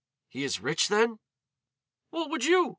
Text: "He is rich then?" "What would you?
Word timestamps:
"He 0.29 0.43
is 0.43 0.59
rich 0.61 0.87
then?" 0.87 1.19
"What 2.09 2.31
would 2.31 2.43
you? 2.43 2.69